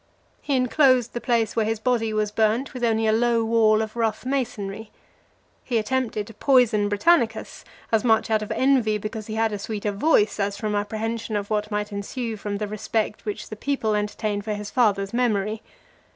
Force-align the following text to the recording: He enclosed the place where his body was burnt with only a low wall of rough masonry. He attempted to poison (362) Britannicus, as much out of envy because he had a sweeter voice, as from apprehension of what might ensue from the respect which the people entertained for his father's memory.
He 0.41 0.55
enclosed 0.55 1.13
the 1.13 1.21
place 1.21 1.55
where 1.55 1.63
his 1.67 1.79
body 1.79 2.11
was 2.11 2.31
burnt 2.31 2.73
with 2.73 2.83
only 2.83 3.05
a 3.05 3.11
low 3.11 3.43
wall 3.43 3.83
of 3.83 3.95
rough 3.95 4.25
masonry. 4.25 4.89
He 5.63 5.77
attempted 5.77 6.25
to 6.25 6.33
poison 6.33 6.89
(362) 6.89 6.89
Britannicus, 7.35 7.63
as 7.91 8.03
much 8.03 8.31
out 8.31 8.41
of 8.41 8.51
envy 8.51 8.97
because 8.97 9.27
he 9.27 9.35
had 9.35 9.51
a 9.51 9.59
sweeter 9.59 9.91
voice, 9.91 10.39
as 10.39 10.57
from 10.57 10.73
apprehension 10.73 11.35
of 11.35 11.51
what 11.51 11.69
might 11.69 11.91
ensue 11.91 12.35
from 12.35 12.57
the 12.57 12.67
respect 12.67 13.25
which 13.25 13.49
the 13.49 13.55
people 13.55 13.93
entertained 13.93 14.43
for 14.43 14.55
his 14.55 14.71
father's 14.71 15.13
memory. 15.13 15.61